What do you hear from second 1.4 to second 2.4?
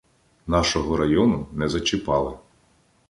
не зачіпали.